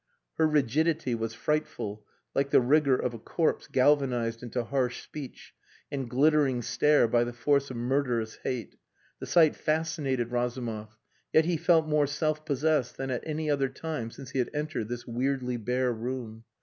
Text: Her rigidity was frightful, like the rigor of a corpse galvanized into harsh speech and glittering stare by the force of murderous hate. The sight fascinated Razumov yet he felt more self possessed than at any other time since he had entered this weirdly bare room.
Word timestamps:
Her 0.39 0.47
rigidity 0.47 1.13
was 1.13 1.35
frightful, 1.35 2.07
like 2.33 2.49
the 2.49 2.59
rigor 2.59 2.95
of 2.97 3.13
a 3.13 3.19
corpse 3.19 3.67
galvanized 3.67 4.41
into 4.41 4.63
harsh 4.63 5.03
speech 5.03 5.53
and 5.91 6.09
glittering 6.09 6.63
stare 6.63 7.07
by 7.07 7.23
the 7.23 7.31
force 7.33 7.69
of 7.69 7.77
murderous 7.77 8.37
hate. 8.37 8.77
The 9.19 9.27
sight 9.27 9.55
fascinated 9.55 10.31
Razumov 10.31 10.97
yet 11.31 11.45
he 11.45 11.55
felt 11.55 11.85
more 11.85 12.07
self 12.07 12.43
possessed 12.45 12.97
than 12.97 13.11
at 13.11 13.21
any 13.27 13.47
other 13.47 13.69
time 13.69 14.09
since 14.09 14.31
he 14.31 14.39
had 14.39 14.49
entered 14.55 14.87
this 14.89 15.05
weirdly 15.05 15.57
bare 15.57 15.93
room. 15.93 16.45